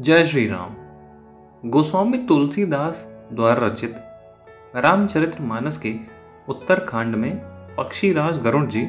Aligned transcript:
जय 0.00 0.24
श्री 0.24 0.46
राम। 0.48 1.70
गोस्वामी 1.70 2.18
तुलसीदास 2.18 3.08
द्वारा 3.32 3.66
रचित 3.66 3.94
रामचरित्र 4.76 5.42
मानस 5.42 5.78
के 5.78 5.94
उत्तरखंड 6.48 7.16
में 7.16 7.36
पक्षीराज 7.76 8.38
गरुण 8.38 8.66
जी 8.66 8.82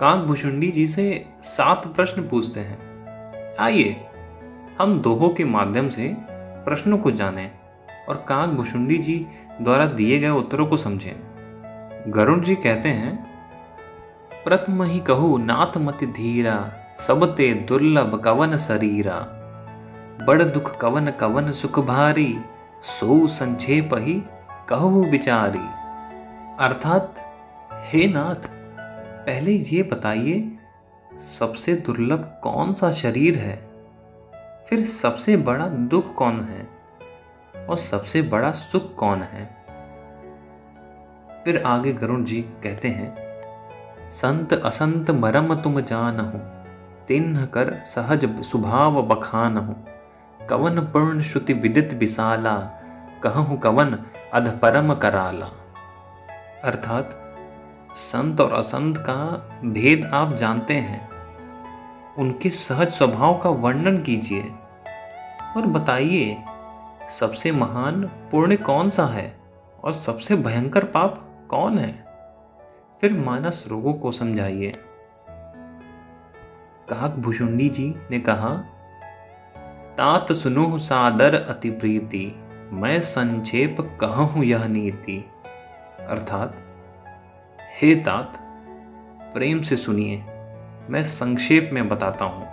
काक 0.00 0.18
भुषुंडी 0.18 0.70
जी 0.70 0.86
से 0.86 1.26
सात 1.42 1.86
प्रश्न 1.86 2.28
पूछते 2.28 2.60
हैं। 2.60 2.78
आइए, 3.56 3.96
हम 4.80 5.00
दोहों 5.00 5.28
के 5.28 5.44
माध्यम 5.44 5.90
से 5.90 6.16
प्रश्नों 6.64 6.98
को 6.98 7.10
जानें 7.10 7.50
और 8.08 8.24
काक 8.28 8.48
भुषुंडी 8.48 8.98
जी 8.98 9.26
द्वारा 9.62 9.86
दिए 9.86 10.18
गए 10.18 10.30
उत्तरों 10.30 10.66
को 10.66 10.76
समझें। 10.76 11.14
गरुण 12.08 12.40
जी 12.40 12.54
कहते 12.54 12.88
हैं, 12.88 13.16
प्रथम 14.44 14.82
ही 14.82 15.00
कहू 15.00 15.38
नाथ 15.38 15.78
मति 15.78 16.06
धीरा, 16.06 16.72
सबते 16.98 17.54
दुर्लभ 17.54 18.22
कवन 18.24 18.56
शरीरा 18.56 19.40
बड़ 20.22 20.42
दुख 20.42 20.80
कवन 20.80 21.10
कवन 21.10 21.52
सुख 21.52 21.78
भारी, 21.78 22.38
सो 22.82 23.26
संक्षेप 23.26 23.90
ही 23.94 24.22
कहो 24.68 25.04
विचारी 25.04 25.58
अर्थात, 26.58 27.14
हे 27.72 28.06
नाथ, 28.06 28.48
पहले 29.26 29.52
ये 29.52 29.82
बताइए, 29.82 30.58
सबसे 31.16 31.74
दुर्लभ 31.74 32.40
कौन 32.42 32.74
सा 32.74 32.90
शरीर 32.90 33.38
है? 33.38 33.70
फिर 34.68 34.86
सबसे 34.86 35.36
बड़ा 35.36 35.66
दुख 35.66 36.14
कौन 36.14 36.40
है? 36.40 36.68
और 37.66 37.78
सबसे 37.78 38.22
बड़ा 38.22 38.50
सुख 38.50 38.94
कौन 38.94 39.22
है? 39.22 39.64
फिर 41.44 41.62
आगे 41.66 41.92
गरुण 41.92 42.24
जी 42.24 42.42
कहते 42.42 42.88
हैं, 42.88 43.16
संत 44.10 44.52
असंत 44.52 45.10
मरम 45.10 45.54
तुम 45.54 45.80
जानहु 45.80 46.38
तिन्ह 47.08 47.46
कर 47.46 47.82
सहज 47.84 48.40
स्वभाव 48.40 49.02
बखानहु 49.02 49.93
कवन 50.50 50.80
पूर्ण 50.80 51.20
श्रुति 51.20 51.52
विदित 51.52 51.94
विशाला, 51.94 52.58
कहूँ 53.22 53.58
कवन 53.58 53.98
अध 54.34 54.58
परम 54.62 54.94
कराला। 54.94 55.46
अर्थात, 56.64 57.34
संत 57.94 58.40
और 58.40 58.52
असंत 58.52 58.98
का 58.98 59.48
भेद 59.64 60.10
आप 60.14 60.34
जानते 60.34 60.74
हैं। 60.74 61.10
उनके 62.18 62.50
सहज 62.50 62.88
स्वभाव 62.90 63.38
का 63.38 63.50
वर्णन 63.50 64.02
कीजिए। 64.02 64.52
और 65.56 65.62
बताइए, 65.62 66.42
सबसे 67.08 67.52
महान 67.52 68.02
पुण्य 68.02 68.56
कौन 68.56 68.90
सा 68.90 69.06
है 69.06 69.40
और 69.84 69.92
सबसे 69.92 70.36
भयंकर 70.36 70.84
पाप 70.84 71.46
कौन 71.50 71.78
है? 71.78 72.04
फिर 73.00 73.12
मानस 73.12 73.64
रोगों 73.68 73.94
को 73.94 74.12
समझाइए। 74.12 74.72
काक 76.88 77.10
भुषुंडी 77.10 77.68
जी 77.68 77.94
ने 78.10 78.20
कहा 78.20 78.64
तात 79.98 80.32
सुनु 80.32 80.78
सादर 80.78 81.34
अति 81.34 81.70
प्रीति, 81.70 82.34
मैं 82.72 83.00
संक्षेप 83.00 83.98
कहूँ 84.00 84.44
यह 84.44 84.64
नीति। 84.64 85.24
अर्थात, 86.08 86.54
हे 87.80 87.94
तात, 87.94 88.38
प्रेम 89.34 89.62
से 89.62 89.76
सुनिए, 89.76 90.16
मैं 90.90 91.04
संक्षेप 91.04 91.70
में 91.72 91.88
बताता 91.88 92.24
हूँ। 92.24 92.48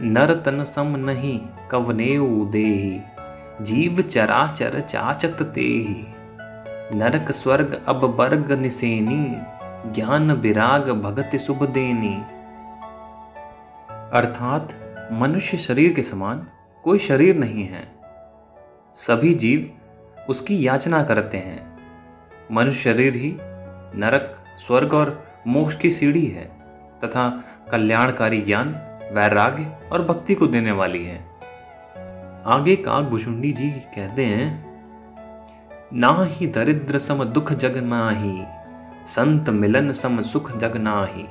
नर 0.00 0.34
तन 0.34 0.64
सम 0.64 0.96
नहीं 0.96 1.40
कवने 1.70 2.18
देही, 2.50 3.00
जीव 3.60 4.02
चराचर 4.02 4.80
चाचत 4.80 5.42
तेही। 5.42 6.06
नरक 6.98 7.30
स्वर्ग 7.30 7.84
अब 7.88 8.04
वर्ग 8.04 8.52
निसेनी, 8.52 9.36
ज्ञान 9.92 10.32
विराग 10.32 10.90
भगत 10.90 11.36
शुभ 11.36 11.66
देनी। 11.66 12.22
अर्थात 14.12 14.68
मनुष्य 15.12 15.56
शरीर 15.56 15.92
के 15.92 16.02
समान 16.02 16.46
कोई 16.84 16.98
शरीर 16.98 17.36
नहीं 17.36 17.64
है। 17.64 17.82
सभी 18.94 19.34
जीव 19.34 19.70
उसकी 20.28 20.66
याचना 20.66 21.02
करते 21.02 21.38
हैं। 21.38 21.78
मनुष्य 22.52 22.80
शरीर 22.82 23.14
ही 23.14 23.36
नरक, 23.40 24.36
स्वर्ग 24.58 24.94
और 24.94 25.24
मोक्ष 25.46 25.74
की 25.74 25.90
सीढ़ी 25.90 26.26
है 26.26 26.44
तथा 27.04 27.28
कल्याणकारी 27.70 28.40
ज्ञान, 28.40 28.68
वैराग्य 29.12 29.88
और 29.92 30.04
भक्ति 30.04 30.34
को 30.34 30.46
देने 30.46 30.72
वाली 30.72 31.04
है। 31.04 31.18
आगे 32.46 32.76
काक 32.76 33.04
भुषुंडी 33.04 33.52
जी 33.52 33.70
कहते 33.70 34.24
हैं 34.24 34.50
ना 35.94 36.16
ही 36.20 36.46
दरिद्र 36.46 36.98
सम 36.98 37.24
दुख 37.24 37.52
जग 37.52 37.76
नाही, 37.76 38.44
संत 39.06 39.50
मिलन 39.50 39.92
सम 39.92 40.22
सुख 40.22 40.56
जग 40.56 40.76
नाही, 40.76 41.26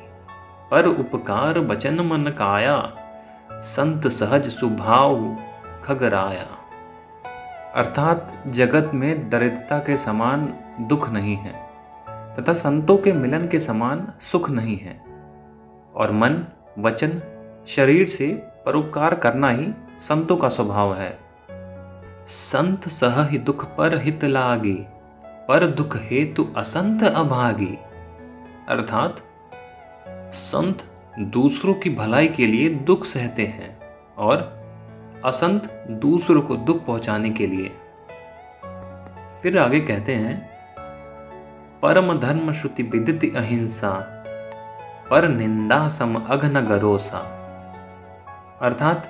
पर 0.72 0.86
उपकार 0.86 1.60
बचन 1.60 2.00
मन 2.00 2.36
काया 2.38 3.01
संत 3.62 4.08
सहज 4.08 4.50
सुभाव 4.50 5.38
खगराया। 5.84 6.48
अर्थात 7.76 8.44
जगत 8.48 8.92
में 8.94 9.30
दरिद्रता 9.30 9.80
के 9.80 9.98
समान 9.98 10.54
दुख 10.82 11.10
नहीं 11.10 11.36
है, 11.36 11.54
तथा 12.36 12.54
संतों 12.54 12.98
के 12.98 13.14
मिलन 13.14 13.48
के 13.48 13.60
समान 13.60 14.14
सुख 14.20 14.50
नहीं 14.50 14.78
है। 14.78 15.02
और 15.96 16.12
मन, 16.12 16.46
वचन, 16.80 17.22
शरीर 17.68 18.08
से 18.08 18.28
परोपकार 18.66 19.16
करना 19.16 19.50
ही 19.50 19.74
संतों 19.98 20.38
का 20.38 20.50
स्वभाव 20.50 20.96
है। 20.96 21.20
संत 22.28 22.88
सह 22.88 23.24
ही 23.24 23.38
दुख 23.38 23.66
पर 23.76 23.98
हित 23.98 24.24
लागे, 24.26 24.86
पर 25.26 25.68
दुख 25.68 25.98
हेतु 25.98 26.48
असंत 26.58 27.04
अभागी। 27.04 27.78
अर्थात 28.70 29.22
संत 30.34 30.84
दूसरों 31.20 31.74
की 31.74 31.90
भलाई 31.90 32.28
के 32.28 32.48
लिए 32.48 32.70
दुख 32.70 33.06
सहते 33.06 33.46
हैं 33.46 33.80
और 34.18 34.62
असंत 35.26 35.88
दूसरों 35.90 36.42
को 36.42 36.56
दुख 36.56 36.86
पहुँचाने 36.86 37.30
के 37.30 37.48
लिए। 37.48 37.72
फिर 39.42 39.58
आगे 39.58 39.80
कहते 39.80 40.16
हैं, 40.16 40.50
परम 41.82 42.20
धर्म 42.20 42.54
श्रुति 42.54 42.84
विदित 42.84 43.36
अहिंसा, 43.36 43.92
पर 45.10 45.28
निंदा 45.28 45.88
सम 45.88 46.16
अघन 46.16 46.62
गरोसा। 46.62 47.18
अर्थात 48.62 49.10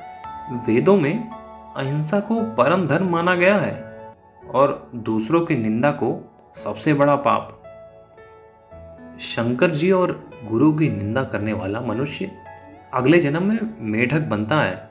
वेदों 0.68 0.98
में 0.98 1.30
अहिंसा 1.78 2.20
को 2.20 2.42
परम 2.42 2.88
धर्म 2.88 3.10
माना 3.10 3.36
गया 3.36 3.58
है 3.58 4.14
और 4.56 4.92
दूसरों 4.96 5.42
की 5.42 5.56
निंदा 5.56 5.92
को 5.92 6.34
सबसे 6.56 6.94
बड़ा 6.94 7.16
पाप। 7.16 7.58
शंकर 9.20 9.72
जी 9.72 9.92
और 9.92 10.31
गुरु 10.44 10.74
की 10.74 10.90
निंदा 10.90 11.24
करने 11.24 11.54
वाला 11.54 11.82
मनुष्य 11.82 12.32
अगले 12.94 13.20
जन्म 13.20 13.44
में 13.44 13.60
मेढक 13.80 14.20
बनता 14.20 14.56
है। 14.56 14.90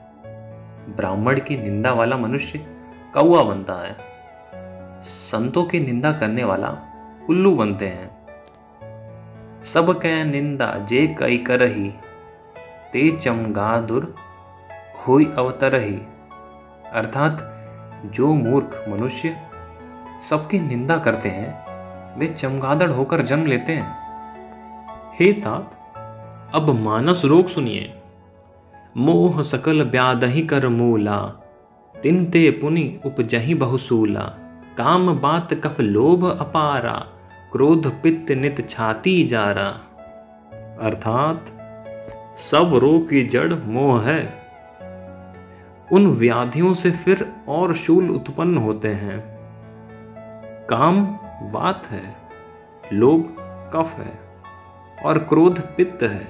ब्राह्मण 0.95 1.39
की 1.39 1.63
निंदा 1.63 1.93
वाला 1.93 2.17
मनुष्य 2.17 2.59
कौआ 3.13 3.43
बनता 3.43 3.73
है। 3.73 3.95
संतों 5.01 5.63
की 5.63 5.79
निंदा 5.79 6.11
करने 6.11 6.43
वाला 6.43 6.77
उल्लू 7.29 7.55
बनते 7.55 7.87
हैं। 7.87 8.21
सब 9.63 9.99
कह 9.99 10.23
निंदा 10.23 10.77
जे 10.89 11.15
कई 11.19 11.37
करही, 11.37 11.93
ते 12.93 13.11
चमगादुर 13.11 14.15
हुई 15.07 15.33
अवतरही। 15.37 16.01
अर्थात 16.93 17.37
जो 18.05 18.33
मूर्ख 18.33 18.85
मनुष्य 18.89 19.35
सबकी 20.21 20.59
निंदा 20.59 20.97
करते 20.97 21.29
हैं, 21.29 21.65
वे 22.19 22.27
चमगादड़ 22.27 22.91
होकर 22.91 23.21
जन्म 23.21 23.45
लेते 23.45 23.71
हैं। 23.71 24.00
हे 25.19 25.33
तात, 25.33 25.77
अब 26.55 26.69
मानस 26.69 27.21
रोग 27.25 27.47
सुनिए। 27.47 27.93
मोह 28.97 29.41
सकल 29.41 29.83
ब्यादही 29.83 30.41
कर 30.41 30.67
मूला, 30.67 31.19
तिनते 32.03 32.51
पुनि 32.51 32.99
उपजही 33.05 33.53
बहुसूला। 33.53 34.21
काम 34.77 35.19
बात 35.19 35.53
कफ 35.53 35.79
लोभ 35.79 36.25
अपारा, 36.25 37.07
क्रोध 37.51 38.01
पित्त 38.01 38.31
नित 38.31 38.69
छाती 38.69 39.23
जारा। 39.23 39.67
अर्थात, 40.81 41.45
सब 42.37 42.71
रोग 42.73 43.09
की 43.09 43.23
जड़ 43.23 43.53
मोह 43.53 44.03
है। 44.03 44.41
उन 45.91 46.07
व्याधियों 46.07 46.73
से 46.73 46.91
फिर 46.91 47.33
और 47.47 47.73
शूल 47.73 48.09
उत्पन्न 48.09 48.57
होते 48.57 48.87
हैं। 48.87 49.37
काम 50.69 51.05
बात 51.51 51.87
है, 51.87 52.15
लोभ 52.93 53.35
कफ 53.73 53.95
है। 53.97 54.30
और 55.05 55.17
क्रोध 55.19 55.59
पित्त 55.75 56.03
है, 56.03 56.27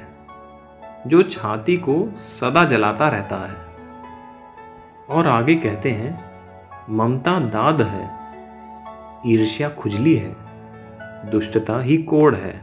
जो 1.08 1.22
छाती 1.22 1.78
को 1.78 2.14
सदा 2.18 2.64
जलाता 2.66 3.10
रहता 3.10 3.38
है। 3.38 3.70
और 5.10 5.28
आगे 5.28 5.56
कहते 5.56 5.92
हैं, 5.92 6.32
ममता 6.90 7.40
दाद 7.40 7.82
है, 7.82 8.10
ईर्ष्या 9.28 9.70
खुजली 9.70 10.16
है, 10.16 10.36
दुष्टता 11.32 11.80
ही 11.80 11.98
कोड़ 11.98 12.36
है, 12.36 12.54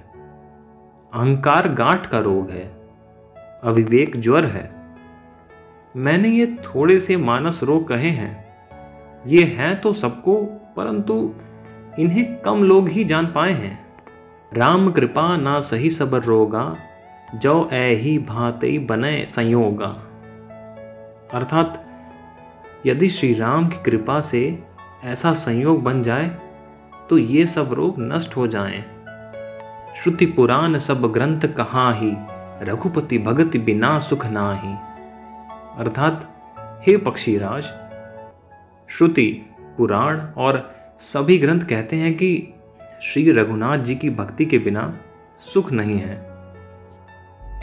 अहंकार 1.14 1.68
गांठ 1.68 2.06
का 2.06 2.18
रोग 2.18 2.50
है, 2.50 2.64
अविवेक 3.64 4.20
ज्वर 4.20 4.44
है। 4.44 4.70
मैंने 5.96 6.28
ये 6.28 6.46
थोड़े 6.46 7.00
से 7.00 7.16
मानस 7.16 7.62
रोग 7.62 7.88
कहे 7.88 8.10
हैं, 8.10 8.48
ये 9.26 9.44
हैं 9.44 9.80
तो 9.80 9.92
सबको, 9.92 10.42
परंतु 10.76 11.34
इन्हें 11.98 12.40
कम 12.40 12.62
लोग 12.64 12.88
ही 12.88 13.04
जान 13.04 13.26
पाए 13.26 13.52
हैं। 13.52 13.87
राम 14.54 14.90
कृपा 14.90 15.36
ना 15.36 15.60
सही 15.60 15.90
सबर 15.90 16.22
रोगा, 16.22 16.76
जो 17.34 17.68
ऐ 17.72 18.18
भाते 18.18 18.78
बने 18.78 19.26
संयोगा 19.26 19.86
अर्थात, 21.34 21.86
यदि 22.86 23.08
श्री 23.08 23.34
राम 23.34 23.68
की 23.68 23.82
कृपा 23.82 24.20
से 24.20 24.62
ऐसा 25.04 25.32
संयोग 25.32 25.82
बन 25.82 26.02
जाए 26.02 26.38
तो 27.10 27.18
ये 27.18 27.46
सब 27.46 27.72
रोग 27.72 27.94
नष्ट 27.98 28.36
हो 28.36 28.46
जाएँ। 28.46 28.84
श्रुति 30.02 30.26
पुराण 30.26 30.78
सब 30.78 31.02
ग्रंथ 31.12 31.40
कहाँ 31.40 31.94
ही 31.94 32.12
रघुपति 32.64 33.18
भगत 33.18 33.56
बिना 33.56 33.98
सुख 33.98 34.26
ना 34.26 34.54
ही 34.54 34.74
अर्थात, 35.78 36.34
हे 36.86 36.96
पक्षीराज, 36.96 37.64
श्रुति, 38.88 39.46
पुराण 39.78 40.20
और 40.36 40.74
सभी 41.00 41.38
ग्रंथ 41.38 41.60
कहते 41.60 41.96
हैं 41.96 42.14
कि 42.14 42.54
श्री 43.02 43.30
रघुनाथ 43.32 43.78
जी 43.78 43.94
की 43.94 44.08
भक्ति 44.10 44.44
के 44.46 44.58
बिना 44.58 44.82
सुख 45.44 45.70
नहीं 45.72 45.98
है। 45.98 46.16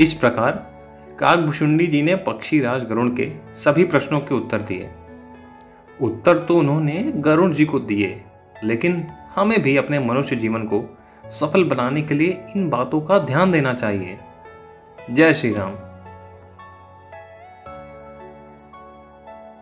इस 0.01 0.13
प्रकार 0.13 0.51
काकभुषुंडी 1.19 1.87
जी 1.87 2.01
ने 2.01 2.15
पक्षीराज 2.15 2.85
गरुण 2.85 3.09
के 3.15 3.31
सभी 3.55 3.83
प्रश्नों 3.83 4.19
के 4.19 4.35
उत्तर 4.35 4.61
दिए। 4.61 4.89
उत्तर 6.01 6.37
तो 6.37 6.57
उन्होंने 6.57 7.11
गरुण 7.15 7.53
जी 7.53 7.65
को 7.65 7.79
दिए, 7.79 8.21
लेकिन 8.63 9.05
हमें 9.35 9.61
भी 9.61 9.75
अपने 9.77 9.99
मनुष्य 9.99 10.35
जीवन 10.35 10.63
को 10.63 10.83
सफल 11.29 11.63
बनाने 11.63 12.01
के 12.01 12.13
लिए 12.13 12.45
इन 12.55 12.69
बातों 12.69 13.01
का 13.01 13.19
ध्यान 13.19 13.51
देना 13.51 13.73
चाहिए। 13.73 14.17
जय 15.11 15.33
श्री 15.33 15.53
राम। 15.53 15.75